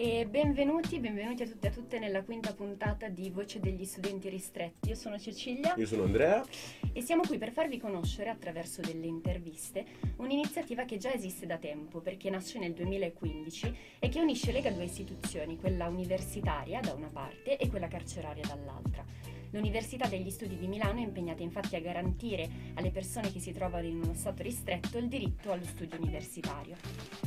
[0.00, 4.28] E benvenuti, benvenuti a tutti e a tutte nella quinta puntata di Voce degli Studenti
[4.28, 4.90] Ristretti.
[4.90, 5.74] Io sono Cecilia.
[5.76, 6.44] Io sono Andrea.
[6.92, 9.84] E siamo qui per farvi conoscere, attraverso delle interviste,
[10.18, 14.84] un'iniziativa che già esiste da tempo, perché nasce nel 2015 e che unisce le due
[14.84, 19.04] istituzioni, quella universitaria da una parte e quella carceraria dall'altra.
[19.50, 23.86] L'Università degli Studi di Milano è impegnata infatti a garantire alle persone che si trovano
[23.86, 26.76] in uno stato ristretto il diritto allo studio universitario.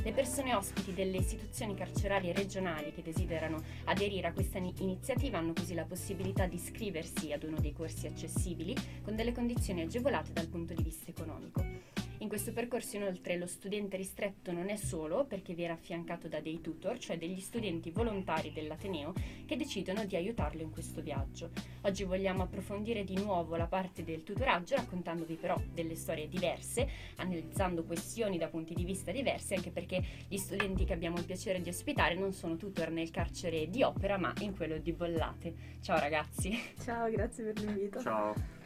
[0.04, 5.73] Le persone ospiti delle istituzioni carcerarie regionali che desiderano aderire a questa iniziativa hanno così
[5.73, 10.75] la possibilità di iscriversi ad uno dei corsi accessibili con delle condizioni agevolate dal punto
[10.75, 12.00] di vista economico.
[12.21, 16.61] In questo percorso inoltre lo studente ristretto non è solo perché viene affiancato da dei
[16.61, 19.11] tutor, cioè degli studenti volontari dell'Ateneo
[19.47, 21.50] che decidono di aiutarlo in questo viaggio.
[21.82, 27.84] Oggi vogliamo approfondire di nuovo la parte del tutoraggio raccontandovi però delle storie diverse, analizzando
[27.84, 31.69] questioni da punti di vista diversi, anche perché gli studenti che abbiamo il piacere di
[31.69, 35.80] ospitare non sono tutor nel carcere di Opera ma in quello di Bollate.
[35.81, 36.52] Ciao ragazzi.
[36.83, 38.00] Ciao, grazie per l'invito.
[38.00, 38.60] Ciao.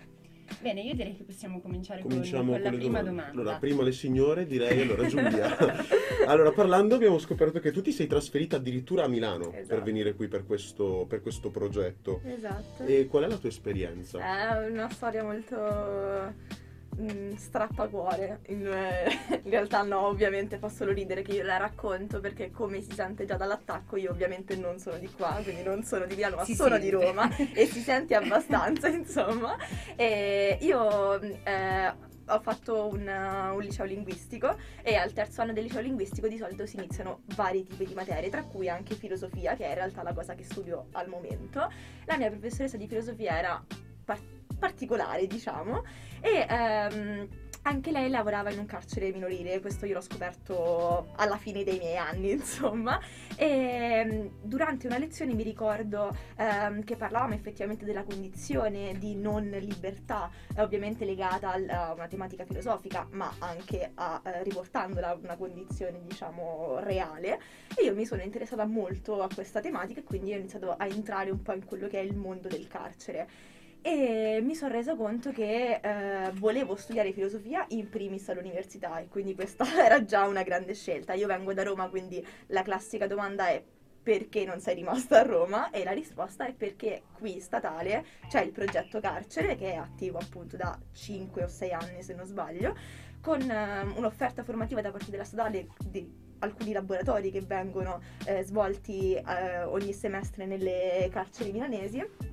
[0.61, 3.31] Bene, io direi che possiamo cominciare Cominciamo con, con, la prima domanda.
[3.31, 5.57] Allora, prima le signore, direi, allora Giulia.
[6.25, 9.67] allora, parlando abbiamo scoperto che tu ti sei trasferita addirittura a Milano esatto.
[9.67, 12.21] per venire qui per questo, per questo progetto.
[12.23, 12.83] Esatto.
[12.83, 14.19] E qual è la tua esperienza?
[14.19, 16.64] È una storia molto
[16.95, 18.39] mh, mm, strappacuore.
[18.47, 22.81] In, eh, in, realtà no, ovviamente fa solo ridere che io la racconto perché come
[22.81, 26.38] si sente già dall'attacco io ovviamente non sono di qua, quindi non sono di Milano,
[26.38, 26.85] ma si sono sente.
[26.85, 29.55] di Roma e si sente abbastanza, insomma.
[29.95, 31.93] E io eh,
[32.27, 36.66] ho fatto un, un, liceo linguistico e al terzo anno del liceo linguistico di solito
[36.66, 40.13] si iniziano vari tipi di materie, tra cui anche filosofia, che è in realtà la
[40.13, 41.71] cosa che studio al momento.
[42.05, 43.63] La mia professoressa di filosofia era
[44.03, 45.84] part- particolare, diciamo,
[46.22, 47.28] e ehm,
[47.67, 51.97] anche lei lavorava in un carcere minorile, questo io l'ho scoperto alla fine dei miei
[51.97, 53.00] anni, insomma.
[53.36, 59.50] E ehm, durante una lezione mi ricordo ehm, che parlavamo effettivamente della condizione di non
[59.50, 66.02] libertà, ovviamente legata a una tematica filosofica, ma anche a, eh, riportandola a una condizione,
[66.03, 67.40] diciamo, reale.
[67.75, 71.31] E io mi sono interessata molto a questa tematica e quindi ho iniziato a entrare
[71.31, 73.53] un po' in quello che è il mondo del carcere
[73.85, 79.35] e mi sono resa conto che eh, volevo studiare filosofia in primis all'università e quindi
[79.35, 81.13] questa era già una grande scelta.
[81.13, 83.63] Io vengo da Roma, quindi la classica domanda è
[84.01, 85.69] perché non sei rimasta a Roma?
[85.69, 90.57] E la risposta è perché qui statale c'è il progetto carcere che è attivo appunto
[90.57, 92.75] da 5 o 6 anni se non sbaglio,
[93.22, 99.13] con eh, un'offerta formativa da parte della statale di alcuni laboratori che vengono eh, svolti
[99.13, 102.25] eh, ogni semestre nelle carceri milanesi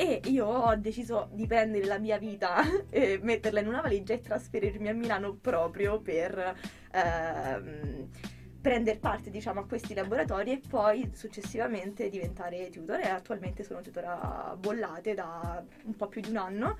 [0.00, 4.20] e io ho deciso di prendere la mia vita e metterla in una valigia e
[4.20, 6.54] trasferirmi a Milano proprio per
[6.92, 8.08] ehm,
[8.60, 14.56] prendere parte diciamo, a questi laboratori e poi successivamente diventare tutor e attualmente sono tutora
[14.56, 16.78] bollate da un po' più di un anno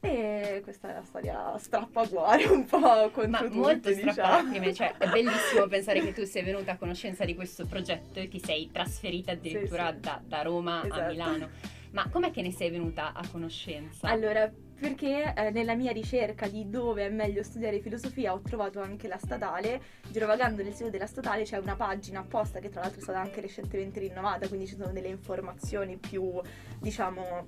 [0.00, 4.72] e questa è la storia strappaguare un po' contro Ma tutti, molto diciamo.
[4.72, 8.40] cioè è bellissimo pensare che tu sei venuta a conoscenza di questo progetto e ti
[8.40, 10.00] sei trasferita addirittura sì, sì.
[10.00, 11.00] Da, da, Roma esatto.
[11.00, 11.76] a Milano.
[11.92, 14.08] Ma com'è che ne sei venuta a conoscenza?
[14.08, 19.08] Allora, perché eh, nella mia ricerca di dove è meglio studiare filosofia ho trovato anche
[19.08, 19.80] la statale.
[20.08, 23.40] Girovagando nel sito della statale c'è una pagina apposta che tra l'altro è stata anche
[23.40, 26.40] recentemente rinnovata, quindi ci sono delle informazioni più,
[26.80, 27.46] diciamo,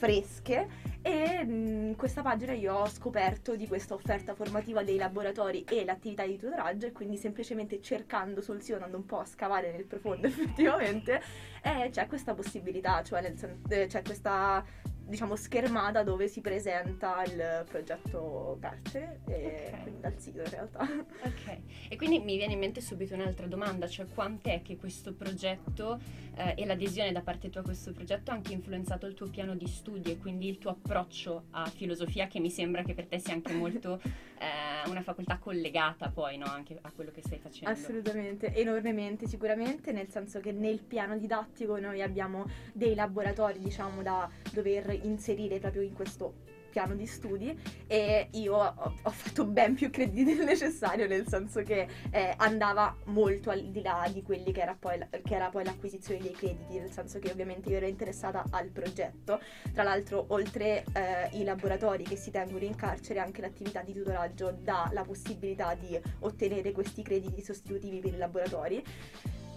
[0.00, 0.66] fresche
[1.02, 6.24] e in questa pagina io ho scoperto di questa offerta formativa dei laboratori e l'attività
[6.24, 10.26] di tutoraggio e quindi semplicemente cercando sul sito, andando un po' a scavare nel profondo
[10.26, 11.20] effettivamente,
[11.62, 14.64] eh, c'è questa possibilità, cioè nel, eh, c'è questa
[15.10, 19.82] diciamo schermata dove si presenta il progetto carcere e okay.
[19.82, 20.82] quindi dal sito in realtà.
[20.82, 25.98] Ok, e quindi mi viene in mente subito un'altra domanda, cioè quant'è che questo progetto
[26.36, 29.56] eh, e l'adesione da parte tua a questo progetto ha anche influenzato il tuo piano
[29.56, 33.18] di studi e quindi il tuo approccio a filosofia che mi sembra che per te
[33.18, 34.00] sia anche molto
[34.40, 36.46] eh, una facoltà collegata poi no?
[36.46, 37.70] anche a quello che stai facendo.
[37.70, 44.28] Assolutamente, enormemente sicuramente, nel senso che nel piano didattico noi abbiamo dei laboratori diciamo da
[44.52, 49.90] dover inserire proprio in questo piano di studi e io ho, ho, fatto ben più
[49.90, 54.62] crediti del necessario, nel senso che eh, andava molto al di là di quelli che
[54.62, 58.44] era, poi, che era poi l'acquisizione dei crediti, nel senso che ovviamente io ero interessata
[58.50, 59.40] al progetto.
[59.72, 64.56] Tra l'altro, oltre eh, i laboratori che si tengono in carcere, anche l'attività di tutoraggio
[64.62, 68.82] dà la possibilità di ottenere questi crediti sostitutivi per i laboratori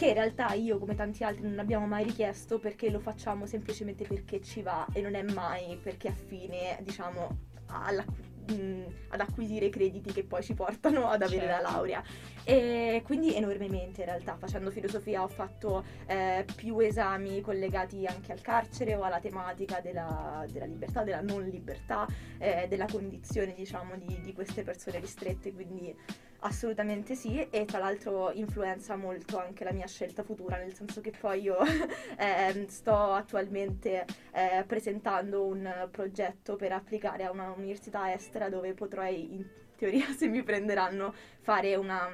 [0.03, 4.05] che in realtà io come tanti altri non abbiamo mai richiesto perché lo facciamo semplicemente
[4.05, 10.11] perché ci va e non è mai perché affine diciamo alla, mh, ad acquisire crediti
[10.11, 11.63] che poi ci portano ad avere Certo.
[11.63, 12.03] la laurea.
[12.43, 18.41] E quindi enormemente in realtà, facendo filosofia ho fatto eh, più esami collegati anche al
[18.41, 22.05] carcere o alla tematica della, della libertà, della non libertà,
[22.39, 25.95] eh, della condizione diciamo di, di queste persone ristrette, quindi
[26.43, 31.11] assolutamente sì e tra l'altro influenza molto anche la mia scelta futura, nel senso che
[31.11, 31.57] poi io
[32.17, 39.35] ehm, sto attualmente eh, presentando un progetto per applicare a una università estera dove potrei
[39.35, 39.45] in
[39.75, 42.11] teoria se mi prenderanno fare una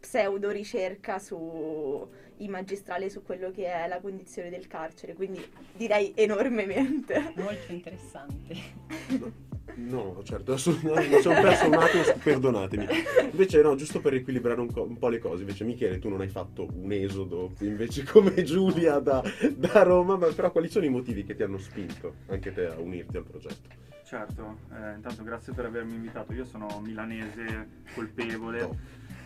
[0.00, 5.42] pseudo ricerca su in magistrale su quello che è la condizione del carcere, quindi
[5.72, 7.32] direi enormemente.
[7.36, 9.52] Molto interessante.
[9.76, 12.86] No, certo, no, mi sono perso un attimo, perdonatemi.
[13.30, 16.20] Invece no, giusto per riequilibrare un, co- un po' le cose, invece Michele tu non
[16.20, 19.22] hai fatto un esodo invece come Giulia da,
[19.56, 22.78] da Roma, ma però quali sono i motivi che ti hanno spinto anche te a
[22.78, 23.68] unirti al progetto?
[24.04, 26.32] Certo, eh, intanto grazie per avermi invitato.
[26.34, 28.58] Io sono milanese colpevole.
[28.60, 28.76] Top.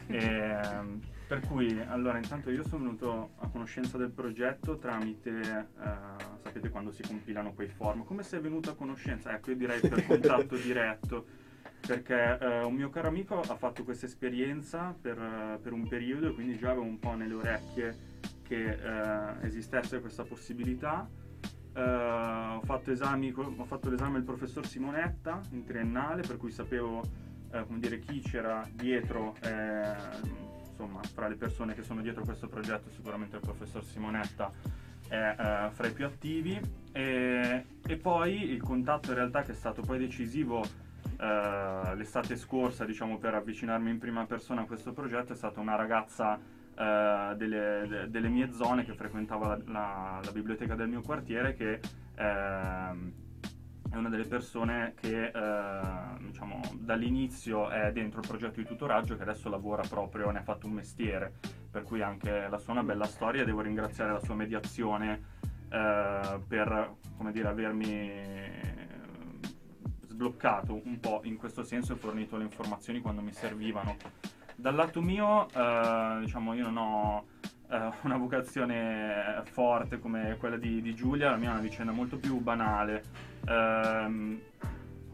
[0.06, 6.70] Ehm, per cui, allora, intanto io sono venuto a conoscenza del progetto tramite, eh, sapete
[6.70, 9.34] quando si compilano quei form, come sei venuto a conoscenza?
[9.34, 11.26] Ecco, io direi per contatto diretto,
[11.86, 16.28] perché eh, un mio caro amico ha fatto questa esperienza per, eh, per un periodo
[16.28, 17.96] e quindi già avevo un po' nelle orecchie
[18.42, 21.06] che eh, esistesse questa possibilità.
[21.74, 27.02] Eh, ho, fatto esami, ho fatto l'esame del professor Simonetta in triennale, per cui sapevo
[27.52, 29.36] eh, come dire, chi c'era dietro,
[30.78, 34.50] insomma, fra le persone che sono dietro questo progetto, sicuramente il professor Simonetta
[35.08, 36.60] è eh, fra i più attivi.
[36.92, 40.62] E, e poi il contatto in realtà che è stato poi decisivo
[41.18, 45.74] eh, l'estate scorsa, diciamo, per avvicinarmi in prima persona a questo progetto è stata una
[45.74, 51.02] ragazza eh, delle, de- delle mie zone che frequentava la, la- la biblioteca del mio
[51.02, 51.80] quartiere che
[52.14, 53.12] ehm,
[53.90, 55.80] è una delle persone che eh,
[56.20, 60.66] diciamo, dall'inizio è dentro il progetto di tutoraggio che adesso lavora proprio, ne ha fatto
[60.66, 61.32] un mestiere,
[61.70, 65.36] per cui anche la sua è una bella storia devo ringraziare la sua mediazione
[65.70, 66.94] eh, per
[67.30, 68.56] dire, avermi
[70.06, 73.96] sbloccato un po' in questo senso e fornito le informazioni quando mi servivano.
[74.56, 77.26] Dal lato mio, eh, diciamo, io non ho
[77.70, 82.16] eh, una vocazione forte come quella di, di Giulia, la mia è una vicenda molto
[82.16, 83.02] più banale.
[83.46, 84.40] Ehm,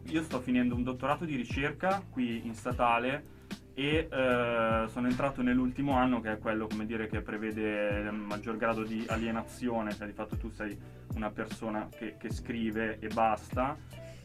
[0.07, 3.33] io sto finendo un dottorato di ricerca qui in statale
[3.73, 8.83] e eh, sono entrato nell'ultimo anno che è quello dire che prevede il maggior grado
[8.83, 10.77] di alienazione, cioè di fatto tu sei
[11.15, 13.75] una persona che, che scrive e basta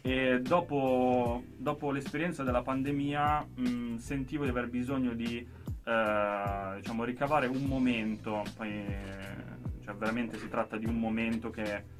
[0.02, 5.46] e dopo, dopo l'esperienza della pandemia mh, sentivo di aver bisogno di
[5.90, 11.98] eh, diciamo, ricavare un momento, poi eh, cioè, veramente si tratta di un momento che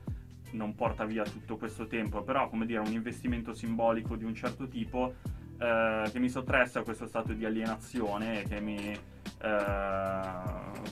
[0.52, 4.68] non porta via tutto questo tempo, però come dire un investimento simbolico di un certo
[4.68, 5.14] tipo
[5.58, 9.00] eh, che mi sottraesse a questo stato di alienazione e che mi eh,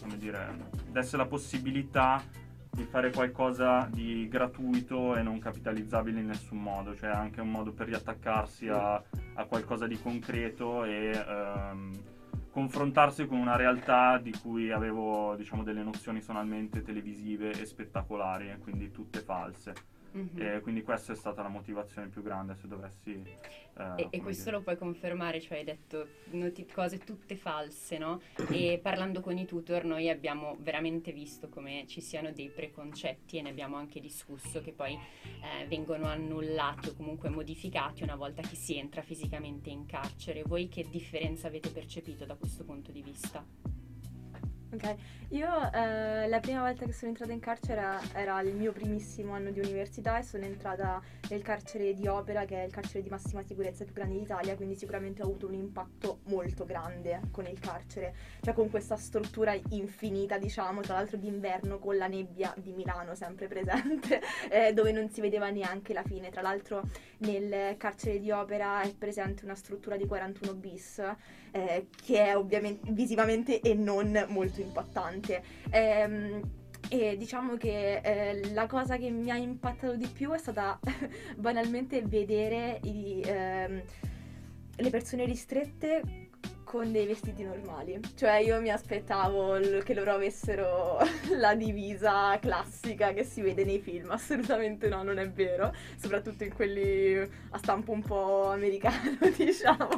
[0.01, 2.23] come dire, desse la possibilità
[2.71, 7.73] di fare qualcosa di gratuito e non capitalizzabile in nessun modo, cioè anche un modo
[7.73, 9.03] per riattaccarsi a,
[9.35, 11.91] a qualcosa di concreto e ehm,
[12.51, 18.91] confrontarsi con una realtà di cui avevo diciamo delle nozioni sonalmente televisive e spettacolari, quindi
[18.91, 19.98] tutte false.
[20.13, 20.41] Mhm.
[20.41, 23.23] E quindi questa è stata la motivazione più grande se dovessi...
[23.79, 24.57] eh, E, e questo dire.
[24.57, 28.21] lo puoi confermare, cioè hai detto noti- cose tutte false, no?
[28.51, 33.43] E parlando con i tutor noi abbiamo veramente visto come ci siano dei preconcetti e
[33.43, 38.57] ne abbiamo anche discusso che poi eh, vengono annullati o comunque modificati una volta che
[38.57, 40.43] si entra fisicamente in carcere.
[40.43, 43.45] Voi che differenza avete percepito da questo punto di vista?
[44.71, 44.97] Ok,
[45.31, 49.51] io eh, la prima volta che sono entrata in carcere era, il mio primissimo anno
[49.51, 53.43] di università e sono entrata nel carcere di Opera, che è il carcere di massima
[53.43, 58.15] sicurezza più grande d'Italia, quindi sicuramente ho avuto un impatto molto grande con il carcere,
[58.41, 63.49] cioè con questa struttura infinita, diciamo, tra l'altro d'inverno con la nebbia di Milano sempre
[63.49, 66.31] presente, eh, dove non si vedeva neanche la fine.
[66.31, 66.83] Tra l'altro
[67.19, 71.03] nel carcere di Opera è presente una struttura di 41 bis,
[71.51, 75.18] eh, che è ovviamente visivamente e non molto impattante.
[75.71, 76.41] Ehm,
[76.91, 80.79] e diciamo che eh, la cosa che mi ha impattato di più è stata
[81.37, 83.83] banalmente vedere i, ehm,
[84.77, 86.28] le persone ristrette
[86.69, 87.99] con dei vestiti normali.
[88.15, 90.99] Cioè io mi aspettavo che loro avessero
[91.39, 96.53] la divisa classica che si vede nei film, assolutamente no, non è vero, soprattutto in
[96.53, 99.89] quelli a stampo un po' americano, diciamo,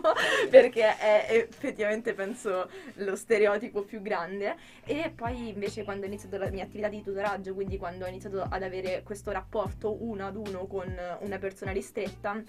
[0.49, 4.55] perché è effettivamente penso lo stereotipo più grande.
[4.85, 8.47] E poi invece quando ho iniziato la mia attività di tutoraggio, quindi quando ho iniziato
[8.49, 12.41] ad avere questo rapporto uno ad uno con una persona ristretta,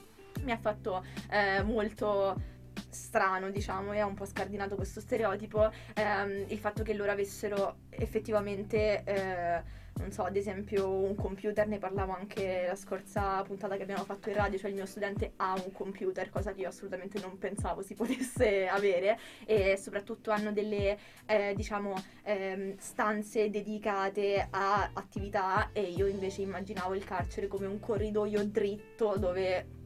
[0.43, 2.59] mi ha fatto eh, molto
[2.91, 7.77] strano, diciamo, e ha un po' scardinato questo stereotipo, ehm, il fatto che loro avessero
[7.89, 9.63] effettivamente, eh,
[9.95, 14.29] non so, ad esempio un computer, ne parlavo anche la scorsa puntata che abbiamo fatto
[14.29, 17.81] in radio, cioè il mio studente ha un computer, cosa che io assolutamente non pensavo
[17.81, 21.93] si potesse avere, e soprattutto hanno delle, eh, diciamo,
[22.23, 29.15] ehm, stanze dedicate a attività e io invece immaginavo il carcere come un corridoio dritto
[29.17, 29.79] dove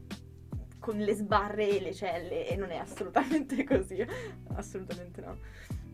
[0.85, 4.05] con le sbarre e le celle e non è assolutamente così,
[4.53, 5.39] assolutamente no.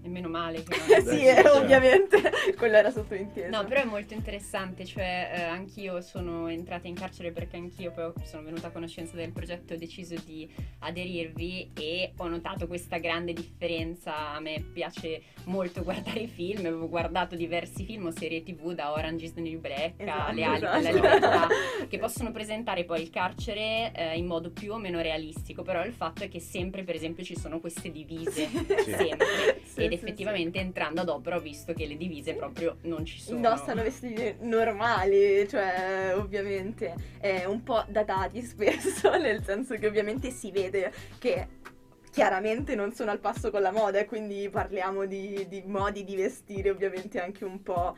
[0.03, 2.21] E meno male che non Sì, eh, ovviamente,
[2.57, 3.49] quello era sottointeso.
[3.55, 8.11] No, però è molto interessante, cioè eh, anch'io sono entrata in carcere perché anch'io poi
[8.23, 12.97] sono venuta a conoscenza del progetto e ho deciso di aderirvi e ho notato questa
[12.97, 14.29] grande differenza.
[14.33, 18.91] A me piace molto guardare i film, avevo guardato diversi film o serie tv da
[18.91, 20.77] Orange is the New Black esatto, Le ali esatto.
[20.77, 21.47] della libertà,
[21.87, 25.93] che possono presentare poi il carcere eh, in modo più o meno realistico, però il
[25.93, 28.91] fatto è che sempre per esempio ci sono queste divise, sì.
[28.91, 29.61] sempre.
[29.63, 33.35] Sì, ed effettivamente entrando ad opera ho visto che le divise proprio non ci sono.
[33.35, 40.51] Indossano vestiti normali, cioè ovviamente eh, un po' datati spesso, nel senso che ovviamente si
[40.51, 41.59] vede che
[42.09, 46.15] chiaramente non sono al passo con la moda e quindi parliamo di, di modi di
[46.15, 47.95] vestire ovviamente anche un po'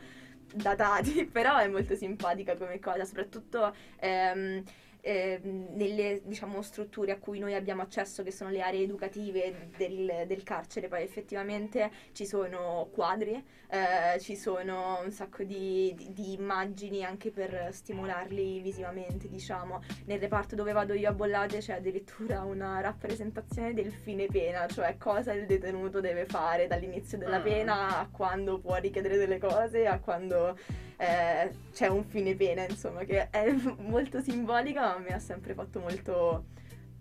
[0.52, 3.74] datati, però è molto simpatica come cosa, soprattutto...
[4.00, 4.62] Ehm,
[5.04, 10.24] eh, nelle diciamo, strutture a cui noi abbiamo accesso, che sono le aree educative del,
[10.26, 13.32] del carcere, poi effettivamente ci sono quadri,
[13.68, 19.82] eh, ci sono un sacco di, di, di, immagini anche per stimolarli visivamente, diciamo.
[20.06, 24.96] Nel reparto dove vado io a Bollate c'è addirittura una rappresentazione del fine pena, cioè
[24.96, 27.42] cosa il detenuto deve fare dall'inizio della ah.
[27.42, 30.56] pena a quando può richiedere delle cose, a quando
[30.96, 35.80] eh, c'è un fine pena, insomma, che è molto simbolica, ma mi ha sempre fatto
[35.80, 36.46] molto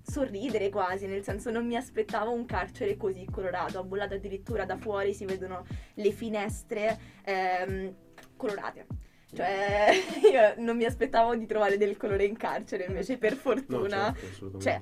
[0.05, 4.77] sorridere quasi, nel senso non mi aspettavo un carcere così colorato, a Bollato addirittura da
[4.77, 7.95] fuori si vedono le finestre ehm,
[8.35, 8.85] colorate.
[9.33, 9.91] Cioè,
[10.31, 14.57] io non mi aspettavo di trovare del colore in carcere, invece per fortuna no, certo,
[14.57, 14.81] c'è.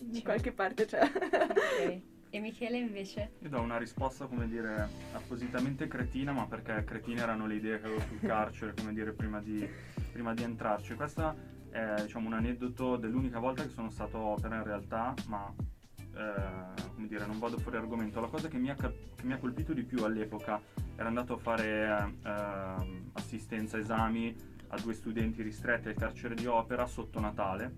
[0.00, 1.00] Di qualche parte c'è.
[1.02, 2.11] Okay.
[2.34, 3.32] E Michele invece?
[3.40, 7.84] Io do una risposta, come dire, appositamente cretina, ma perché cretine erano le idee che
[7.84, 9.68] avevo sul carcere, come dire, prima di,
[10.10, 10.94] prima di entrarci.
[10.94, 11.36] Questo
[11.68, 15.52] è, diciamo, un aneddoto dell'unica volta che sono stato opera in realtà, ma,
[15.98, 18.18] eh, come dire, non vado fuori argomento.
[18.18, 20.58] La cosa che mi ha, che mi ha colpito di più all'epoca
[20.96, 24.34] era andato a fare eh, assistenza, esami
[24.68, 27.74] a due studenti ristretti al carcere di opera sotto Natale,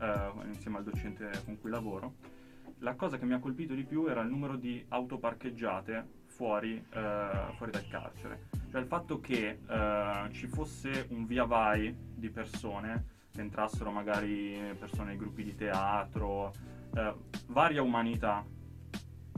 [0.00, 2.36] eh, insieme al docente con cui lavoro
[2.80, 6.76] la cosa che mi ha colpito di più era il numero di auto parcheggiate fuori,
[6.76, 8.46] eh, fuori dal carcere.
[8.70, 15.08] Cioè il fatto che eh, ci fosse un via vai di persone, entrassero magari persone
[15.08, 16.52] nei gruppi di teatro,
[16.94, 17.14] eh,
[17.46, 18.44] varia umanità,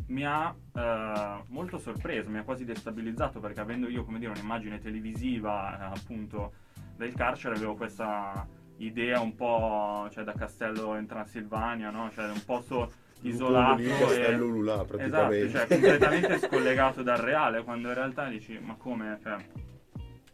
[0.06, 4.78] mi ha eh, molto sorpreso, mi ha quasi destabilizzato perché avendo io, come dire, un'immagine
[4.80, 6.52] televisiva eh, appunto
[6.96, 8.46] del carcere avevo questa
[8.78, 12.10] idea un po' cioè, da castello in Transilvania, no?
[12.10, 13.80] Cioè un posto isolato
[14.12, 15.44] e Lululà, praticamente.
[15.44, 19.36] Esatto, cioè completamente scollegato dal reale, quando in realtà dici "Ma come, cioè,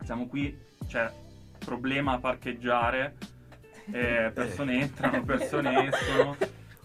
[0.02, 1.10] siamo qui, c'è
[1.58, 3.16] problema a parcheggiare,
[3.90, 6.36] eh, persone entrano, persone escono".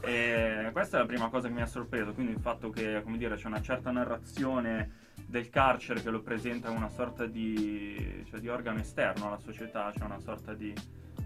[0.03, 3.17] E questa è la prima cosa che mi ha sorpreso, quindi il fatto che, come
[3.17, 8.39] dire, c'è una certa narrazione del carcere che lo presenta come una sorta di, cioè,
[8.39, 10.73] di organo esterno alla società, cioè una sorta di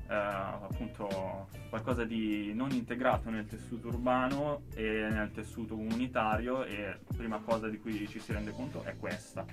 [0.08, 7.16] eh, appunto qualcosa di non integrato nel tessuto urbano e nel tessuto comunitario e la
[7.16, 9.46] prima cosa di cui ci si rende conto è questa.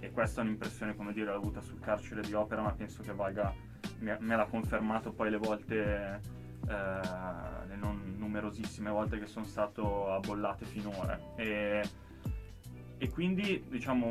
[0.00, 3.52] E questa è un'impressione come dire avuta sul carcere di opera ma penso che valga
[3.98, 6.20] me, me l'ha confermato poi le volte
[6.68, 11.18] eh, le non numerosissime volte che sono stato a bollate finora.
[11.36, 11.82] E,
[12.98, 14.06] e quindi diciamo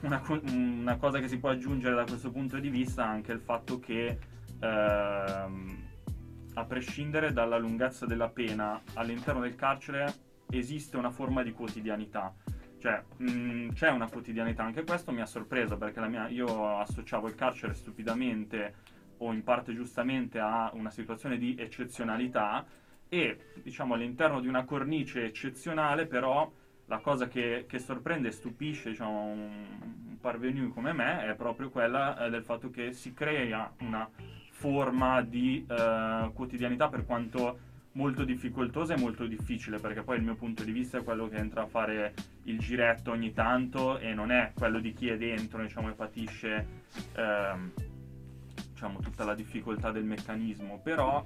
[0.00, 3.40] una, una cosa che si può aggiungere da questo punto di vista è anche il
[3.40, 4.18] fatto che
[4.62, 5.88] ehm,
[6.54, 10.12] a prescindere dalla lunghezza della pena, all'interno del carcere
[10.50, 12.34] esiste una forma di quotidianità.
[12.78, 17.28] Cioè, mh, mm, c'è una quotidianità, anche questo mi ha sorpreso perché mia, io associavo
[17.28, 18.74] il carcere stupidamente
[19.18, 22.66] o in parte giustamente a una situazione di eccezionalità
[23.08, 26.50] e diciamo all'interno di una cornice eccezionale però
[26.86, 29.66] la cosa che, che sorprende e stupisce diciamo, un,
[30.08, 34.10] un parvenu come me è proprio quella eh, del fatto che si crea una
[34.62, 37.58] forma di eh, quotidianità per quanto
[37.92, 41.36] molto difficoltosa e molto difficile perché poi il mio punto di vista è quello che
[41.36, 42.14] entra a fare
[42.44, 46.66] il giretto ogni tanto e non è quello di chi è dentro diciamo, e patisce
[47.16, 47.72] ehm,
[48.70, 51.24] diciamo, tutta la difficoltà del meccanismo però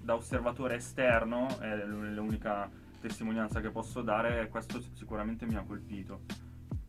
[0.00, 2.68] da osservatore esterno, è l'unica
[3.00, 6.22] testimonianza che posso dare, e questo sicuramente mi ha colpito.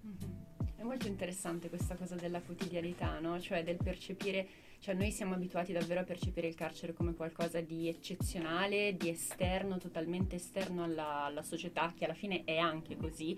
[0.01, 0.46] Mhm.
[0.77, 3.39] È molto interessante questa cosa della quotidianità, no?
[3.39, 4.48] Cioè del percepire,
[4.86, 9.80] cioè noi siamo abituati davvero a percepire il carcere come qualcosa di eccezionale, di esterno,
[9.80, 13.36] totalmente esterno alla, alla società, che alla fine è anche così,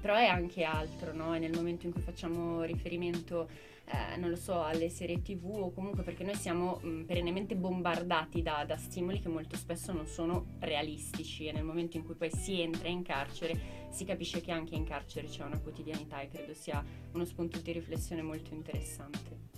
[0.00, 1.36] però è anche altro, no?
[1.36, 3.48] E nel momento in cui facciamo riferimento
[3.84, 8.42] eh, non lo so, alle serie tv o comunque perché noi siamo mh, perennemente bombardati
[8.42, 12.32] da, da, stimoli che molto spesso non sono realistici e nel momento in cui poi
[12.32, 16.54] si entra in carcere si capisce che anche in carcere c'è una quotidianità e credo
[16.54, 19.57] sia uno spunto di riflessione molto interessante.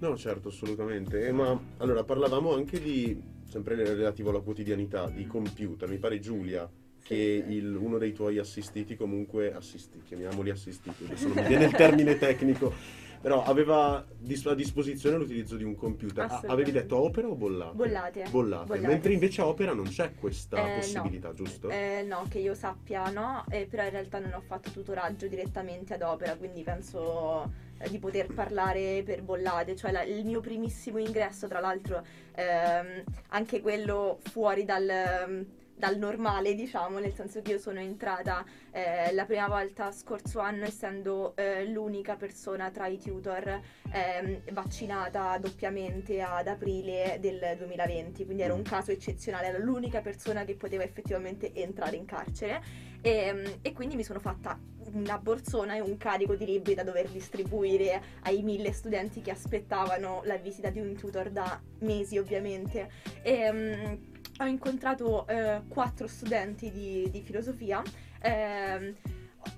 [0.00, 1.26] No, certo, assolutamente.
[1.26, 6.68] Eh, ma allora parlavamo anche di, sempre relativo alla quotidianità, di computer, mi pare Giulia
[7.02, 11.72] che il, uno dei tuoi assistiti comunque, assisti, chiamiamoli assistiti, adesso non mi viene il
[11.72, 12.72] termine tecnico,
[13.20, 16.26] però aveva a disposizione l'utilizzo di un computer.
[16.30, 17.76] Ah, avevi detto opera o bollate?
[17.76, 18.24] Bollate.
[18.30, 18.66] Bollate.
[18.66, 18.86] bollate.
[18.86, 21.34] Mentre invece a opera non c'è questa eh, possibilità, no.
[21.34, 21.68] giusto?
[21.68, 25.94] Eh, no, che io sappia no, eh, però in realtà non ho fatto tutoraggio direttamente
[25.94, 31.48] ad opera, quindi penso di poter parlare per bollate, cioè la, il mio primissimo ingresso,
[31.48, 35.46] tra l'altro ehm, anche quello fuori dal
[35.80, 40.64] dal normale, diciamo, nel senso che io sono entrata eh, la prima volta scorso anno
[40.64, 43.60] essendo eh, l'unica persona tra i tutor
[43.90, 48.64] eh, vaccinata doppiamente ad aprile del 2020, quindi era un mm.
[48.64, 52.62] caso eccezionale, era l'unica persona che poteva effettivamente entrare in carcere
[53.00, 54.58] e, ehm, e quindi mi sono fatta
[54.92, 60.22] una borsona e un carico di libri da dover distribuire ai mille studenti che aspettavano
[60.24, 62.90] la visita di un tutor da mesi ovviamente.
[63.22, 64.09] E, um,
[64.40, 67.82] ho incontrato eh, quattro studenti di, di filosofia.
[68.20, 68.94] Eh,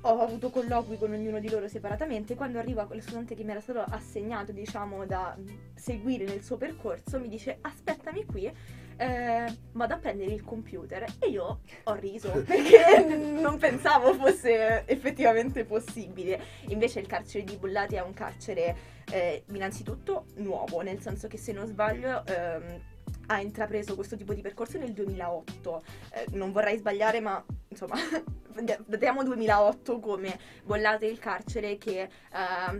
[0.03, 2.35] ho avuto colloqui con ognuno di loro separatamente.
[2.35, 5.37] Quando arriva quello studente che mi era stato assegnato, diciamo, da
[5.75, 8.53] seguire nel suo percorso, mi dice: Aspettami qui,
[8.97, 11.05] eh, vado a prendere il computer.
[11.19, 16.41] E io ho riso perché non pensavo fosse effettivamente possibile.
[16.69, 18.77] Invece, il carcere di Bollati è un carcere,
[19.11, 22.25] eh, innanzitutto, nuovo, nel senso che se non sbaglio.
[22.27, 22.91] Ehm,
[23.33, 25.83] ha intrapreso questo tipo di percorso nel 2008.
[26.13, 27.97] Eh, non vorrei sbagliare, ma insomma,
[28.87, 32.09] vediamo 2008 come bollate il carcere che eh,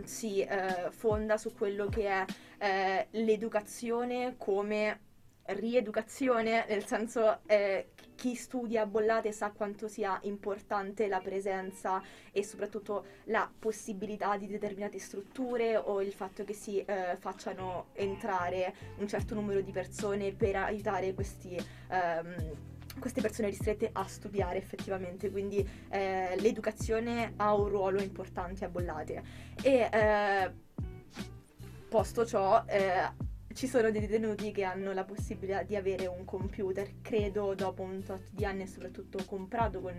[0.05, 0.45] si
[0.91, 2.25] fonda su quello che è
[2.59, 4.99] eh, l'educazione come
[5.45, 13.05] rieducazione, nel senso eh, chi studia bollate sa quanto sia importante la presenza e soprattutto
[13.25, 19.35] la possibilità di determinate strutture o il fatto che si eh, facciano entrare un certo
[19.35, 21.57] numero di persone per aiutare questi...
[21.89, 28.69] Ehm, queste persone ristrette a studiare effettivamente, quindi eh, l'educazione ha un ruolo importante a
[28.69, 29.23] Bollate.
[29.63, 30.51] E eh,
[31.89, 37.01] posto ciò, eh, ci sono dei detenuti che hanno la possibilità di avere un computer,
[37.01, 39.95] credo dopo un tot di anni e soprattutto comprato con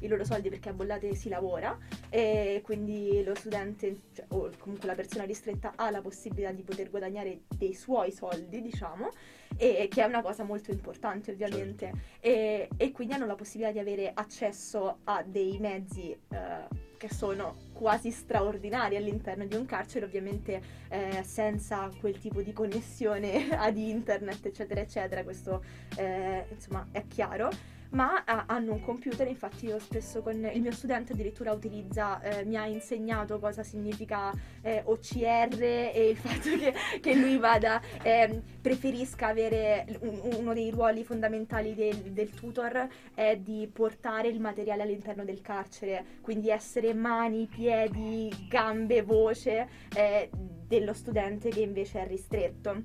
[0.00, 1.78] i loro soldi perché a Bollate si lavora
[2.10, 6.90] e quindi lo studente cioè, o comunque la persona ristretta ha la possibilità di poter
[6.90, 9.10] guadagnare dei suoi soldi, diciamo,
[9.56, 11.98] e che è una cosa molto importante ovviamente certo.
[12.20, 17.65] e, e, quindi hanno la possibilità di avere accesso a dei mezzi eh, che sono
[17.76, 24.46] quasi straordinari all'interno di un carcere, ovviamente eh, senza quel tipo di connessione ad internet,
[24.46, 25.62] eccetera, eccetera, questo
[25.96, 27.50] eh, insomma è chiaro
[27.90, 32.44] ma ah, hanno un computer, infatti io spesso con il mio studente addirittura utilizza, eh,
[32.44, 38.42] mi ha insegnato cosa significa eh, OCR e il fatto che, che lui vada, eh,
[38.60, 44.82] preferisca avere un, uno dei ruoli fondamentali del, del, tutor è di portare il materiale
[44.82, 52.06] all'interno del carcere, quindi essere mani, piedi, gambe, voce eh, dello studente che invece è
[52.06, 52.82] ristretto.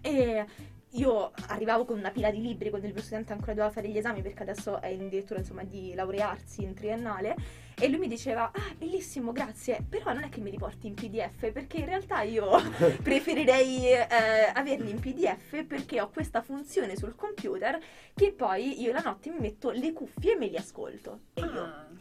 [0.00, 0.44] E
[0.92, 3.96] io arrivavo con una pila di libri quando il mio studente ancora doveva fare gli
[3.96, 7.36] esami perché adesso è addirittura insomma di laurearsi in triennale
[7.78, 11.52] e lui mi diceva ah bellissimo grazie però non è che mi riporti in pdf
[11.52, 12.50] perché in realtà io
[13.02, 14.06] preferirei eh,
[14.52, 17.78] averli in pdf perché ho questa funzione sul computer
[18.14, 21.62] che poi io la notte mi metto le cuffie e me li ascolto e io
[21.62, 21.92] ah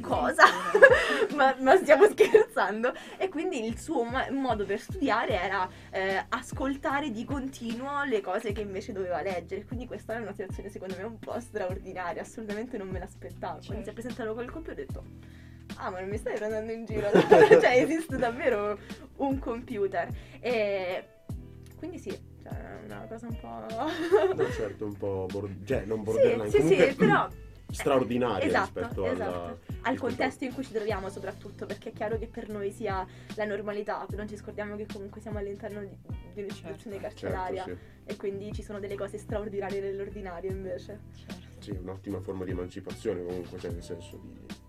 [0.00, 0.44] cosa?
[1.34, 2.92] ma, ma, stiamo scherzando?
[3.16, 8.52] E quindi il suo ma- modo per studiare era eh, ascoltare di continuo le cose
[8.52, 9.64] che invece doveva leggere.
[9.64, 13.54] Quindi questa è una situazione secondo me un po' straordinaria, assolutamente non me l'aspettavo.
[13.54, 13.66] Certo.
[13.66, 15.04] Quando si è presentato col computer ho detto...
[15.76, 17.10] Ah, ma non mi stai prendendo in giro?
[17.60, 18.78] cioè, esiste davvero
[19.16, 20.08] un computer.
[20.40, 21.08] E
[21.76, 22.10] quindi sì,
[22.42, 24.34] cioè, è una cosa un po'.
[24.34, 25.26] no, certo, un po'.
[25.30, 26.50] Bord- cioè, non borderline.
[26.50, 27.28] Sì, sì, sì, però
[27.70, 29.32] straordinaria esatto, rispetto esatto.
[29.32, 33.04] Alla, al contesto in cui ci troviamo soprattutto perché è chiaro che per noi sia
[33.34, 35.96] la normalità non ci scordiamo che comunque siamo all'interno di,
[36.34, 37.00] di un'istituzione Certo.
[37.00, 41.00] carceraria Certo, e quindi ci sono delle cose straordinarie nell'ordinario invece.
[41.14, 41.42] Certo.
[41.58, 41.70] sì.
[41.72, 44.62] Sì, un'ottima forma di emancipazione comunque, cioè nel senso di...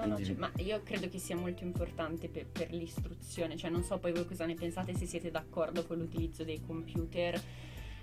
[0.00, 3.82] No, no, cioè, ma io credo che sia molto importante per, per l'istruzione, cioè non
[3.82, 7.40] so poi voi cosa ne pensate, se siete d'accordo con l'utilizzo dei computer,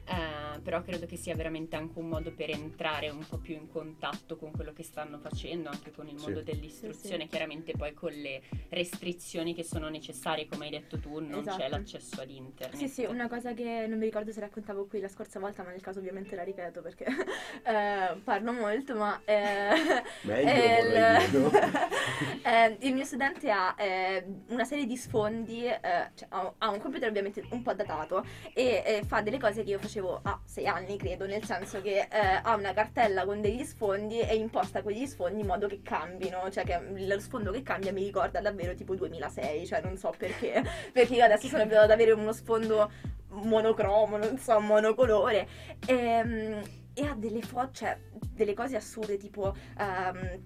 [0.08, 3.68] eh, però credo che sia veramente anche un modo per entrare un po' più in
[3.70, 6.24] contatto con quello che stanno facendo, anche con il Sì.
[6.26, 7.28] mondo dell'istruzione, Sì, sì.
[7.28, 11.70] chiaramente poi con le restrizioni che sono necessarie, come hai detto tu, non c'è Esatto.
[11.70, 12.76] l'accesso ad internet.
[12.78, 15.72] Sì, sì, una cosa che non mi ricordo se raccontavo qui la scorsa volta, ma
[15.72, 17.06] nel caso ovviamente la ripeto perché
[17.64, 19.20] eh, parlo molto, ma...
[19.26, 19.74] eh,
[20.24, 21.52] Meglio, eh, il- dire, no?
[22.44, 25.80] eh, il mio studente ha eh, una serie di sfondi, eh,
[26.14, 29.72] cioè, ha, ha un computer ovviamente un po' datato e eh, fa delle cose che
[29.72, 33.64] io facevo a sei anni, credo, nel senso che eh, ha una cartella con degli
[33.64, 37.92] sfondi e imposta quegli sfondi in modo che cambino, cioè che lo sfondo che cambia
[37.92, 41.92] mi ricorda davvero tipo 2006, cioè non so perché, perché io adesso sono abituata ad
[41.92, 42.92] avere uno sfondo
[43.30, 45.48] monocromo, non so, monocolore.
[45.88, 46.62] Ehm,
[46.94, 47.96] E, ha delle foto, cioè
[48.34, 50.40] delle cose assurde tipo ehm,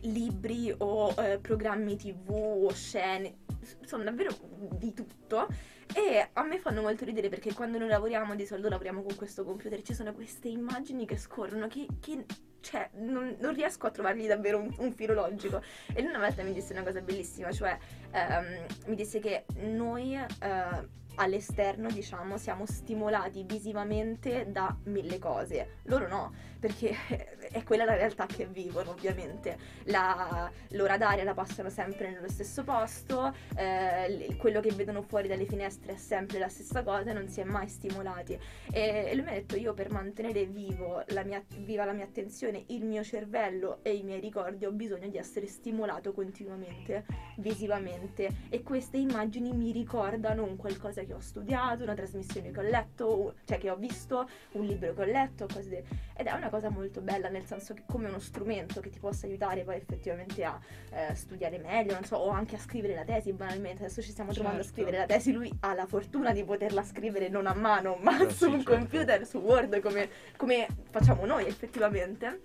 [0.00, 3.43] libri o eh, programmi tv o scene,
[3.84, 4.30] sono davvero
[4.72, 5.46] di tutto.
[5.94, 9.44] E a me fanno molto ridere perché quando noi lavoriamo, di solito lavoriamo con questo
[9.44, 12.24] computer, ci sono queste immagini che scorrono che, che-
[12.60, 15.62] cioè, non, non riesco a trovargli davvero un, un filo logico.
[15.92, 17.76] E lui una volta mi disse una cosa bellissima, cioè
[18.10, 25.80] ehm, mi disse che noi eh, all'esterno, diciamo, siamo stimolati visivamente da mille cose.
[25.84, 29.56] Loro no, perché è quella la realtà che vivono, ovviamente.
[29.84, 35.46] La, l'ora d'aria la passano sempre nello stesso posto, eh, quello che vedono fuori dalle
[35.46, 38.36] finestre è sempre la stessa cosa non si è mai stimolati.
[38.72, 42.04] E, e lui mi ha detto: Io per mantenere vivo la mia, viva la mia
[42.04, 47.04] attenzione, il mio cervello e i miei ricordi, ho bisogno di essere stimolato continuamente
[47.36, 48.28] visivamente.
[48.48, 53.34] E queste immagini mi ricordano un qualcosa che ho studiato, una trasmissione che ho letto,
[53.44, 55.84] cioè che ho visto, un libro che ho letto, cose del-
[56.16, 59.26] ed è una cosa molto bella, nel senso che come uno strumento che ti possa
[59.26, 60.58] aiutare poi effettivamente a
[60.90, 63.84] eh, studiare meglio, non so, o anche a scrivere la tesi banalmente.
[63.84, 64.76] Adesso ci stiamo trovando a Certo.
[64.80, 68.30] scrivere la tesi, lui ha la fortuna di poterla scrivere non a mano, ma Eh,
[68.30, 68.70] su sì, un certo.
[68.74, 72.40] computer, su Word, come, come facciamo noi effettivamente.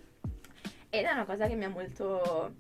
[0.90, 2.56] Ed è una cosa che mi ha molto...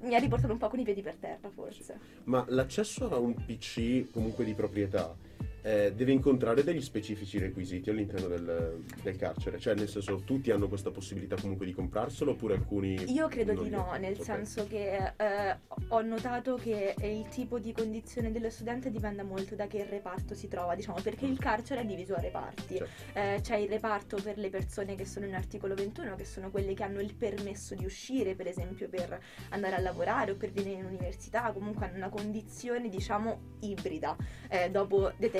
[0.00, 1.98] mi ha riportato un po' con i piedi per terra, forse.
[2.24, 5.14] Ma l'accesso a un PC comunque di proprietà
[5.62, 9.58] eh, deve incontrare degli specifici requisiti all'interno del, del carcere?
[9.58, 13.12] Cioè, nel senso, tutti hanno questa possibilità comunque di comprarselo oppure alcuni...
[13.12, 14.24] Io credo di no, nel ok.
[14.24, 15.56] senso che eh,
[15.88, 20.48] ho notato che il tipo di condizione dello studente dipende molto da che reparto si
[20.48, 22.76] trova, diciamo, perché il carcere è diviso a reparti.
[22.76, 23.18] Certo.
[23.18, 26.74] Eh, c'è il reparto per le persone che sono in articolo 21, che sono quelle
[26.74, 29.18] che hanno il permesso di uscire, per esempio, per
[29.50, 34.16] andare a lavorare o per venire in università, comunque hanno una condizione, diciamo, ibrida,
[34.48, 35.31] eh, dopo determinati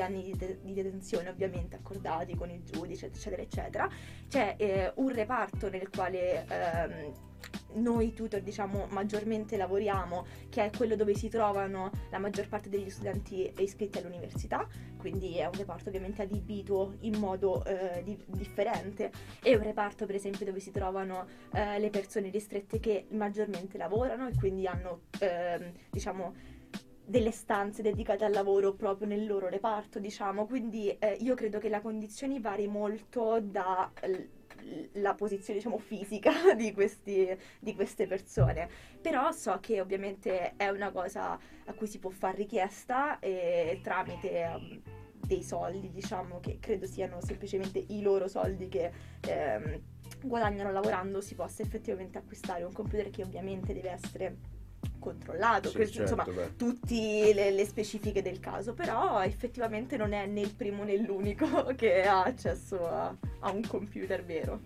[0.00, 3.88] anni di, de- di detenzione, ovviamente accordati con il giudice, eccetera, eccetera.
[4.28, 7.12] C'è eh, un reparto nel quale ehm,
[7.74, 12.88] noi tutor diciamo maggiormente lavoriamo che è quello dove si trovano la maggior parte degli
[12.88, 19.54] studenti iscritti all'università quindi è un reparto ovviamente adibito in modo eh, di- differente e
[19.54, 24.34] un reparto per esempio dove si trovano eh, le persone ristrette che maggiormente lavorano e
[24.34, 26.56] quindi hanno ehm, diciamo
[27.08, 31.70] delle stanze dedicate al lavoro proprio nel loro reparto, diciamo, quindi eh, io credo che
[31.70, 38.68] la condizione vari molto da l- posizione diciamo fisica di, questi, di queste persone.
[39.00, 41.32] Però so che ovviamente è una cosa
[41.64, 44.82] a cui si può fare richiesta e tramite um,
[45.14, 48.90] dei soldi diciamo che credo siano semplicemente i loro soldi che
[49.20, 49.80] ehm,
[50.22, 54.36] guadagnano lavorando si possa effettivamente acquistare un computer che ovviamente deve essere
[54.98, 56.56] controllato Sì, questo, certo, insomma beh.
[56.56, 61.64] tutte le, le specifiche del caso, però effettivamente non è né il primo né l'unico
[61.76, 64.60] che ha accesso a, a un computer vero.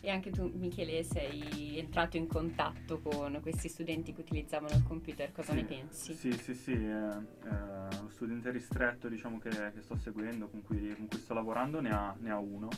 [0.00, 5.32] E anche tu, Michele, sei entrato in contatto con questi studenti che utilizzavano il computer,
[5.32, 6.14] cosa Sì, ne pensi?
[6.14, 10.94] Sì, sì, sì, eh, eh, lo studente ristretto diciamo, che, che sto seguendo, con cui,
[10.94, 12.68] con cui sto lavorando, ne ha, ne ha uno.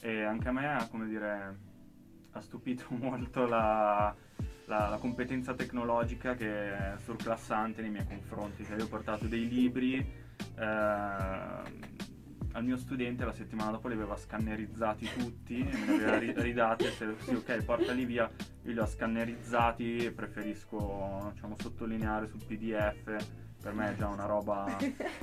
[0.00, 1.58] E anche a me, come dire,
[2.32, 4.14] ha stupito molto la,
[4.66, 8.64] la- la competenza tecnologica che è surclassante nei miei confronti.
[8.64, 10.62] Cioè, io ho portato dei libri eh,
[12.56, 16.84] al mio studente la settimana dopo li aveva scannerizzati tutti me li aveva ri- ridati
[16.84, 18.30] se sì ok portali via
[18.62, 24.26] io li ho scannerizzati e preferisco diciamo, sottolineare sul pdf per me è già una
[24.26, 24.76] roba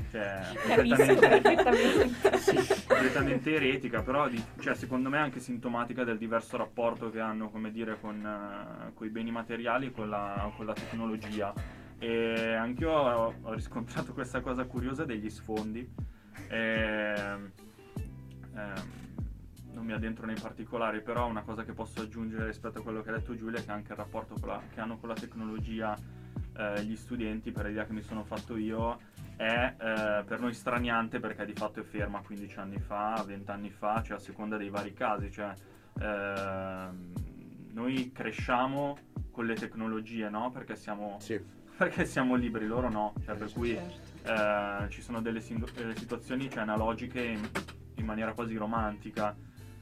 [0.09, 2.55] cioè, completamente, sì,
[2.87, 7.49] completamente eretica però di- cioè, secondo me è anche sintomatica del diverso rapporto che hanno
[7.51, 11.53] come dire con, eh, con i beni materiali e con la, con la tecnologia
[11.99, 15.87] E anch'io ho, ho riscontrato questa cosa curiosa degli sfondi.
[16.49, 17.13] E,
[18.55, 18.89] ehm,
[19.73, 23.09] non mi addentro nei particolari, però una cosa che posso aggiungere rispetto a quello che
[23.09, 25.95] ha detto Giulia è che anche il rapporto la- che hanno con la tecnologia
[26.57, 28.99] eh, gli studenti, per l'idea che mi sono fatto io,
[29.35, 33.69] è eh, per noi straniante perché di fatto è ferma 15 anni fa, 20 anni
[33.69, 35.31] fa, cioè a seconda dei vari casi.
[35.31, 35.53] Cioè,
[35.99, 37.13] ehm,
[37.73, 38.97] noi cresciamo
[39.31, 40.51] con le tecnologie, no?
[40.51, 41.39] Perché siamo, Sì,
[41.77, 43.13] perché siamo liberi, loro no.
[43.23, 44.31] Cioè, per cui Certo.
[44.31, 47.49] eh, ci sono delle sing- delle situazioni cioè, analogiche in,
[47.95, 49.35] in maniera quasi romantica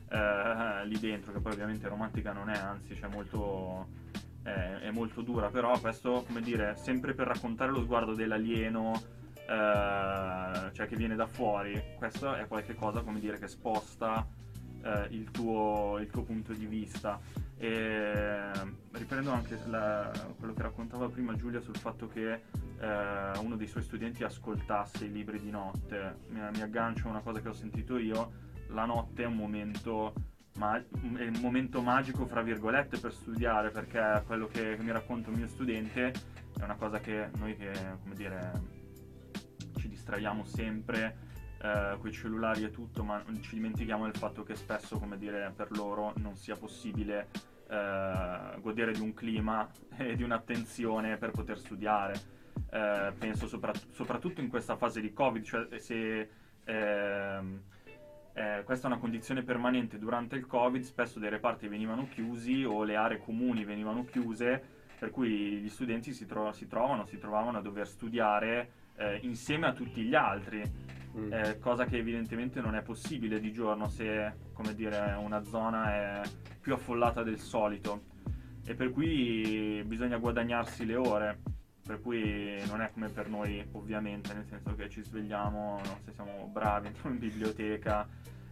[0.09, 3.87] eh, lì dentro, che poi ovviamente romantica non è, anzi c'è molto,
[4.43, 4.49] è,
[4.81, 8.93] è molto dura, però questo, come dire, sempre per raccontare lo sguardo dell'alieno,
[9.35, 14.27] eh, cioè che viene da fuori, questo è qualcosa, come dire, che sposta
[14.83, 17.19] eh, il, tuo, il tuo punto di vista.
[17.61, 18.51] E
[18.91, 22.31] riprendo anche la- quello che raccontava prima Giulia sul fatto che
[22.79, 26.19] eh, uno dei suoi studenti ascoltasse i libri di notte.
[26.29, 28.31] Mi, mi aggancio a una cosa che ho sentito io,
[28.69, 30.13] la notte è un momento,
[30.57, 35.47] ma- un momento magico, fra virgolette, per studiare, perché quello che mi racconta un mio
[35.47, 36.13] studente
[36.59, 38.51] è una cosa che noi che, come dire,
[39.77, 41.27] ci distraiamo sempre
[41.61, 45.17] eh, con i cellulari e tutto, ma non ci dimentichiamo del fatto che spesso, come
[45.17, 47.27] dire, per loro non sia possibile
[47.69, 52.37] eh, godere di un clima e di un'attenzione per poter studiare.
[52.71, 56.29] Eh, penso sopra- soprattutto in questa fase di Covid, cioè se
[56.63, 57.61] ehm,
[58.39, 62.85] eh, questa è una condizione permanente durante il Covid, spesso dei reparti venivano chiusi o
[62.85, 64.63] le aree comuni venivano chiuse,
[64.97, 69.67] per cui gli studenti si, tro- si trovano, si trovavano a dover studiare eh, insieme
[69.67, 70.63] a tutti gli altri.
[71.17, 71.33] Mm.
[71.33, 76.21] Eh, cosa che evidentemente non è possibile di giorno se come dire, una zona è
[76.61, 78.03] più affollata del solito
[78.65, 81.39] e per cui bisogna guadagnarsi le ore
[81.89, 86.11] per cui non è come per noi ovviamente nel senso che ci svegliamo no, se
[86.11, 88.07] siamo bravi entriamo in biblioteca.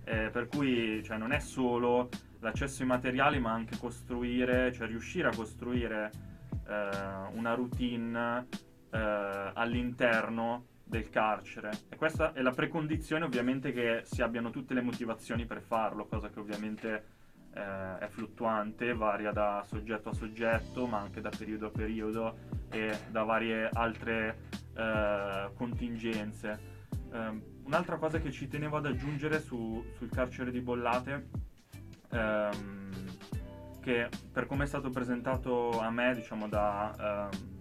[0.06, 5.28] Eh, per cui cioè, non è solo l'accesso ai materiali ma anche costruire cioè riuscire
[5.28, 6.10] a costruire
[6.68, 6.90] eh,
[7.34, 8.48] una routine
[8.90, 11.70] eh, all'interno del carcere.
[11.90, 16.30] E questa è la precondizione ovviamente che si abbiano tutte le motivazioni per farlo, cosa
[16.30, 17.06] che ovviamente
[17.58, 22.38] eh, è fluttuante, varia da soggetto a soggetto, ma anche da periodo a periodo
[22.70, 24.42] e da varie altre
[24.76, 26.76] eh, contingenze.
[27.12, 31.30] Ehm, un'altra cosa che ci tenevo ad aggiungere su- sul carcere di Bollate,
[32.12, 32.92] ehm,
[33.82, 37.30] che per come è stato presentato a me, diciamo da...
[37.32, 37.56] ehm,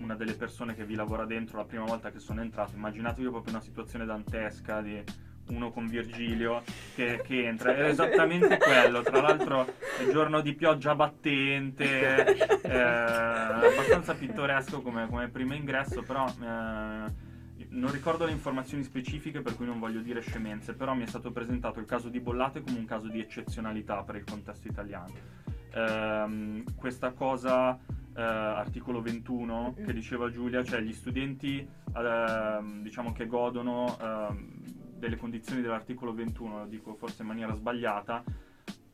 [0.00, 3.54] una delle persone che vi lavora dentro la prima volta che sono entrato, immaginatevi proprio
[3.54, 5.00] una situazione dantesca di
[5.48, 6.62] uno con Virgilio
[6.94, 9.66] che, che entra, era esattamente quello, tra l'altro
[9.98, 17.30] è giorno di pioggia battente, eh, abbastanza pittoresco come, come primo ingresso, però eh,
[17.68, 21.32] non ricordo le informazioni specifiche per cui non voglio dire scemenze, però mi è stato
[21.32, 25.40] presentato il caso di Bollate come un caso di eccezionalità per il contesto italiano.
[25.74, 27.78] Ehm, questa cosa
[28.14, 34.60] eh, articolo 21 che diceva Giulia, cioè gli studenti ehm, diciamo che godono ehm,
[35.02, 38.22] delle condizioni dell'articolo 21, lo dico forse in maniera sbagliata,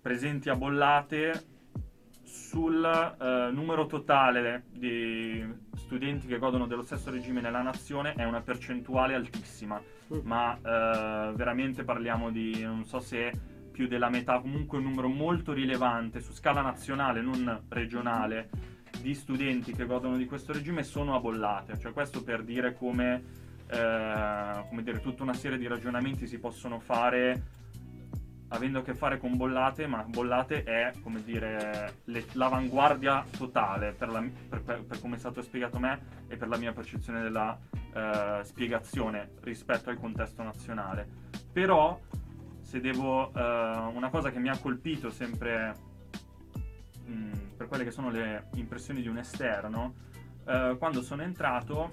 [0.01, 1.57] presenti a bollate
[2.23, 5.45] sul eh, numero totale di
[5.77, 9.81] studenti che godono dello stesso regime nella nazione è una percentuale altissima,
[10.15, 10.21] Mm.
[10.25, 13.31] ma eh, veramente parliamo di non so se
[13.71, 18.49] più della metà, comunque un numero molto rilevante su scala nazionale, non regionale,
[19.01, 21.79] di studenti che godono di questo regime sono a bollate.
[21.79, 23.23] Cioè questo per dire come,
[23.71, 27.57] eh, come dire, tutta una serie di ragionamenti si possono fare
[28.51, 34.09] avendo a che fare con bollate, ma bollate è come dire le- l'avanguardia totale per,
[34.09, 37.21] la- per- per- per come è stato spiegato a me e per la mia percezione
[37.21, 37.59] della
[37.93, 41.07] eh, spiegazione rispetto al contesto nazionale.
[41.53, 42.01] Però
[42.63, 43.41] se devo eh,
[43.93, 45.75] una cosa che mi ha colpito sempre
[47.05, 49.95] mh, per quelle che sono le impressioni di un esterno,
[50.47, 51.93] eh, quando sono entrato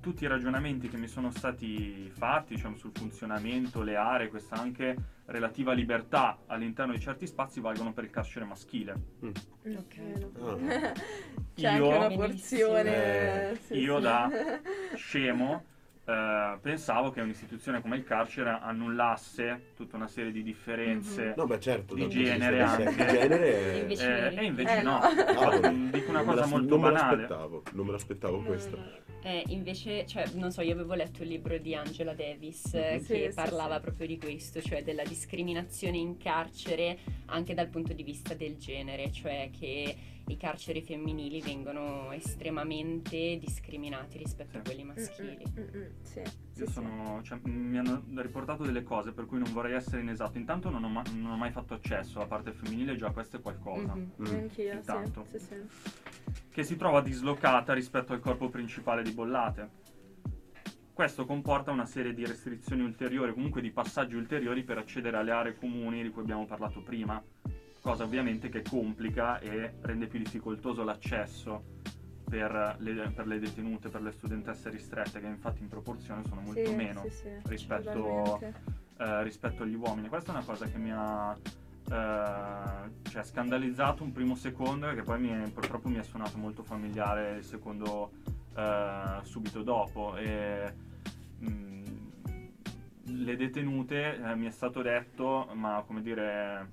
[0.00, 4.96] tutti i ragionamenti che mi sono stati fatti diciamo, sul funzionamento, le aree, questa anche
[5.26, 8.94] relativa libertà all'interno di certi spazi valgono per il carcere maschile.
[9.22, 10.30] Ok.
[10.40, 10.92] Ah.
[11.54, 13.50] C'è Io- anche una porzione.
[13.50, 14.02] Eh, sì, io sì.
[14.02, 14.30] da
[14.96, 15.64] scemo
[16.10, 21.34] eh, pensavo che un'istituzione come il carcere annullasse tutta una serie di differenze.
[21.36, 21.94] No, beh, certo.
[21.94, 22.94] Di genere anche.
[22.94, 25.24] genere è- Invece- Eh, e invece Eh, no, no.
[25.24, 27.16] Cavoli, dico una non me cosa la- molto non me banale.
[27.16, 28.76] l'aspettavo, non me l'aspettavo No, questa.
[28.76, 29.08] no, no.
[29.22, 33.00] Eh, invece, cioè, non so, io avevo letto il libro di Angela Davis eh, Mhm.
[33.00, 33.80] Sì, che sì, parlava sì.
[33.82, 39.12] proprio di questo, cioè della discriminazione in carcere anche dal punto di vista del genere,
[39.12, 39.94] cioè che
[40.30, 45.44] i carceri femminili vengono estremamente discriminati rispetto a quelli maschili.
[45.58, 46.72] Mm, mm, mm, mm, sì, sì, Io sì.
[46.72, 50.38] sono, cioè, mi hanno riportato delle cose per cui non vorrei essere inesatto.
[50.38, 53.40] Intanto non ho, ma- non ho mai fatto accesso alla parte femminile, già questo è
[53.40, 53.94] qualcosa.
[53.94, 54.12] Mhm.
[54.20, 54.26] Mm.
[54.26, 55.26] Anch'io, Intanto.
[55.30, 56.38] sì, sì, sì.
[56.50, 59.88] Che si trova dislocata rispetto al corpo principale di Bollate.
[60.92, 65.56] Questo comporta una serie di restrizioni ulteriori, comunque di passaggi ulteriori per accedere alle aree
[65.56, 67.22] comuni di cui abbiamo parlato prima,
[67.80, 71.64] cosa ovviamente che complica e rende più difficoltoso l'accesso
[72.24, 76.68] per le, per le detenute, per le studentesse ristrette, che infatti in proporzione sono molto
[76.70, 78.38] Sì, meno sì, sì, rispetto,
[78.98, 80.08] eh, rispetto agli uomini.
[80.08, 81.36] Questa è una cosa che mi ha
[81.90, 86.38] eh, cioè, scandalizzato un primo secondo e che poi mi è- purtroppo mi è suonato
[86.38, 88.12] molto familiare il secondo
[88.54, 90.16] eh, subito dopo.
[90.16, 90.72] E,
[91.42, 91.84] mm,
[93.06, 96.70] le detenute, eh, mi è stato detto, ma come dire,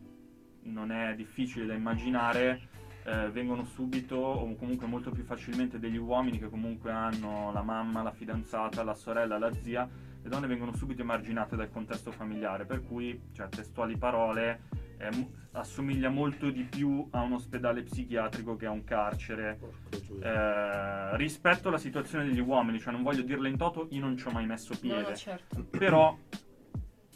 [0.68, 2.70] non è difficile da immaginare,
[3.04, 8.04] eh, vengono subito o comunque molto più facilmente degli uomini che comunque hanno la mamma,
[8.04, 9.90] la fidanzata, la sorella, la zia,
[10.22, 14.64] le donne vengono subito emarginate dal contesto familiare, per cui, cioè, testuali parole,
[14.98, 15.10] eh,
[15.54, 19.58] assomiglia molto di più a un ospedale psichiatrico che a un carcere.
[20.22, 24.28] Eh, rispetto alla situazione degli uomini, cioè non voglio dirle in toto, io non ci
[24.28, 25.64] ho mai messo No, piede no, certo.
[25.70, 26.18] però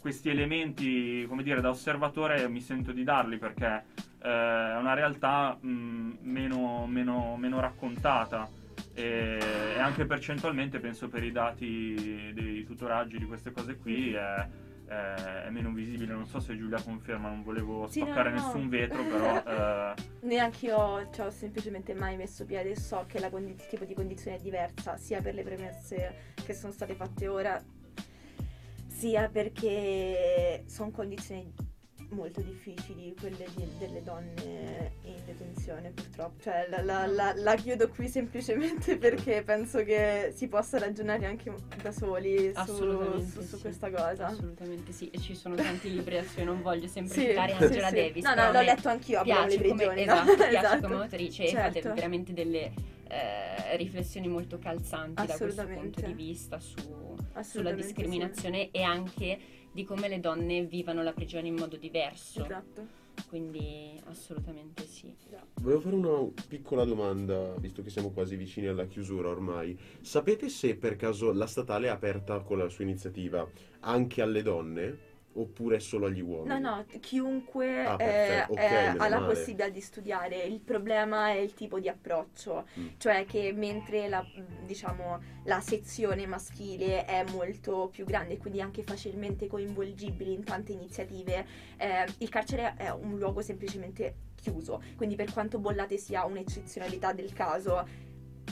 [0.02, 3.84] questi elementi, come dire, da osservatore mi sento di darli perché
[4.20, 8.48] eh, è una realtà mh, meno, meno- meno raccontata
[8.94, 9.38] e,
[9.76, 14.48] e anche percentualmente penso per i dati dei tutoraggi di queste cose qui è,
[14.86, 16.12] è- è meno visibile.
[16.14, 18.42] Non so se Giulia conferma, non volevo Sì, spaccare no, no.
[18.44, 23.30] nessun vetro, però eh, Neanche io ci ho semplicemente mai messo piede, so che la
[23.30, 27.28] condi- il tipo di condizione è diversa, sia per le premesse che sono state fatte
[27.28, 27.62] ora,
[29.02, 31.52] sia perché sono condizioni
[32.10, 36.40] molto difficili quelle di- delle donne in detenzione purtroppo.
[36.40, 41.52] Cioè la, la- la- la chiudo qui semplicemente perché penso che si possa ragionare anche
[41.82, 43.60] da soli su, su- su sì.
[43.60, 44.26] questa cosa.
[44.26, 47.88] Assolutamente sì, e ci sono tanti libri, adesso io non voglio Sì, semplificare sì, Angela
[47.88, 47.94] sì.
[47.96, 48.24] Davis.
[48.24, 50.14] No, no, a l'ho letto anch'io, abbiamo le piace come, prigioni, no?
[50.14, 50.86] esatto, piace Esatto.
[50.86, 51.92] come autrice e fate Certo.
[51.94, 52.72] veramente delle
[53.08, 57.11] eh, riflessioni molto calzanti da questo punto di vista su-
[57.42, 59.38] sulla discriminazione e anche
[59.72, 61.80] di come le donne vivono la prigione in modo sì.
[61.80, 62.44] diverso.
[62.44, 63.00] Esatto.
[63.28, 65.14] Quindi assolutamente sì.
[65.60, 69.78] Volevo fare una piccola domanda, visto che siamo quasi vicini alla chiusura ormai.
[70.00, 73.46] Sapete se per caso la statale è aperta con la sua iniziativa
[73.80, 76.48] anche alle donne oppure solo agli uomini?
[76.48, 80.42] No, no, chiunque Ah, eh, perfetto, ok, eh, ha la possibilità di studiare.
[80.42, 82.86] Il problema è il tipo di approccio, Mm.
[82.98, 84.24] cioè che mentre la,
[84.64, 90.72] diciamo, la sezione maschile è molto più grande e quindi anche facilmente coinvolgibile in tante
[90.72, 94.82] iniziative, eh, il carcere è un luogo semplicemente chiuso.
[94.96, 97.86] Quindi per quanto Bollate sia un'eccezionalità del caso,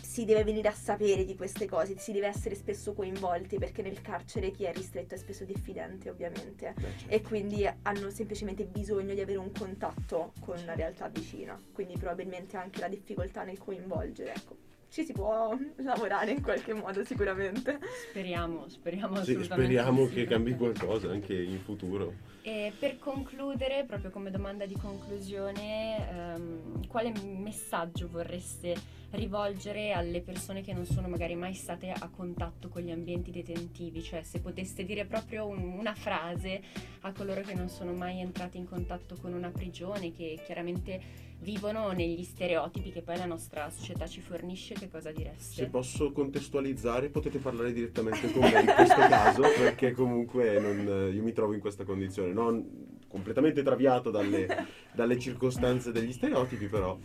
[0.03, 4.01] si deve venire a sapere di queste cose, si deve essere spesso coinvolti perché nel
[4.01, 7.15] carcere chi è ristretto è spesso diffidente ovviamente Beh, certo.
[7.15, 12.57] e quindi hanno semplicemente bisogno di avere un contatto con una realtà vicina, quindi probabilmente
[12.57, 14.69] anche la difficoltà nel coinvolgere, ecco.
[14.91, 17.79] Ci si può lavorare in qualche modo sicuramente.
[18.11, 20.15] Speriamo, speriamo Sì, assolutamente speriamo sì.
[20.15, 22.13] che cambi qualcosa anche in futuro.
[22.43, 30.61] E per concludere, proprio come domanda di conclusione, ehm, quale messaggio vorreste rivolgere alle persone
[30.61, 34.03] che non sono magari mai state a contatto con gli ambienti detentivi?
[34.03, 36.63] Cioè, se poteste dire proprio un- una frase
[37.03, 41.91] a coloro che non sono mai entrati in contatto con una prigione, che chiaramente vivono
[41.93, 45.67] negli stereotipi che poi la nostra società ci fornisce, che cosa Se direste?
[45.69, 51.33] posso contestualizzare, potete parlare direttamente con me in questo caso, perché comunque non- io mi
[51.33, 54.47] trovo in questa condizione, non completamente traviato dalle,
[54.93, 56.97] dalle circostanze degli stereotipi, però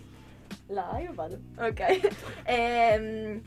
[0.67, 1.39] Là, io vado.
[1.57, 1.81] Ok.
[2.45, 3.41] Ehm,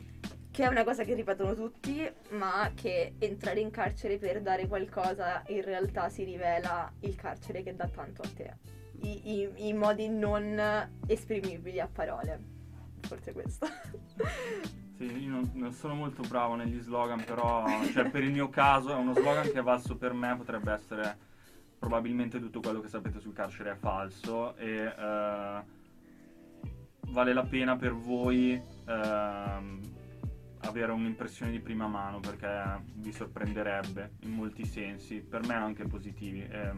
[0.51, 5.43] che è una cosa che ripetono tutti, ma che entrare in carcere per dare qualcosa
[5.49, 8.77] in realtà si rivela il carcere che dà tanto a te.
[9.01, 10.61] I, i- modi non
[11.07, 12.57] esprimibili a parole.
[13.01, 13.67] Forse questo.
[14.97, 18.91] Sì, io non, non sono molto bravo negli slogan, però cioè, per il mio caso
[18.91, 21.17] è uno slogan che è valso per me, potrebbe essere
[21.79, 25.63] probabilmente tutto quello che sapete sul carcere è falso e eh,
[27.11, 29.81] vale la pena per voi ehm,
[30.63, 36.41] avere un'impressione di prima mano perché vi sorprenderebbe in molti sensi, per me anche positivi.
[36.41, 36.73] È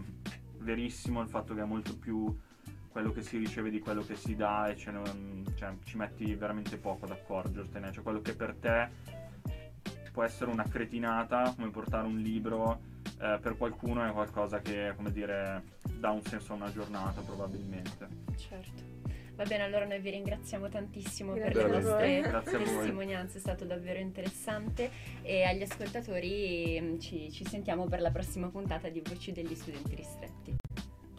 [0.61, 2.37] verissimo il fatto che è molto più
[2.89, 6.35] quello che si riceve di quello che si dà e ce ne- cioè, ci metti
[6.35, 7.93] veramente poco ad accorgertene.
[7.93, 8.89] Cioè quello che per te
[10.13, 12.81] può essere una cretinata, come portare un libro
[13.21, 15.63] eh, per qualcuno è qualcosa che, come dire,
[15.99, 18.09] dà un senso a una giornata probabilmente.
[18.37, 19.00] Certo.
[19.41, 22.21] Va bene, allora noi vi ringraziamo tantissimo per Grazie le a voi.
[22.31, 24.91] vostre testimonianze, è stato davvero interessante
[25.23, 29.95] e agli ascoltatori mm, ci, ci sentiamo per la prossima puntata di Voci degli Studenti
[29.95, 30.60] Ristretti.